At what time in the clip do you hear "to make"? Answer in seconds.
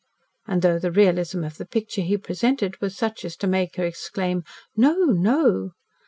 3.37-3.75